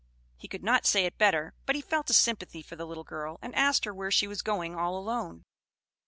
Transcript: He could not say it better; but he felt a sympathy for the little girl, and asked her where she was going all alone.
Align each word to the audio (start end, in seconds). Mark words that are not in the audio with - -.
He 0.35 0.47
could 0.47 0.63
not 0.63 0.87
say 0.87 1.05
it 1.05 1.19
better; 1.19 1.53
but 1.67 1.75
he 1.75 1.81
felt 1.83 2.09
a 2.09 2.13
sympathy 2.15 2.63
for 2.63 2.75
the 2.75 2.87
little 2.87 3.03
girl, 3.03 3.37
and 3.39 3.53
asked 3.53 3.85
her 3.85 3.93
where 3.93 4.09
she 4.09 4.25
was 4.25 4.41
going 4.41 4.75
all 4.75 4.97
alone. 4.97 5.43